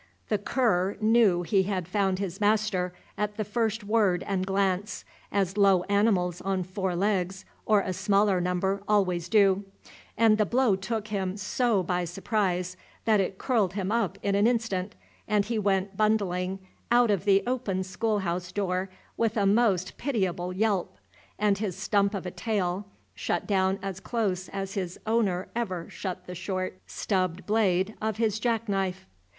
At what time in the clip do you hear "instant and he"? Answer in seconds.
14.47-15.59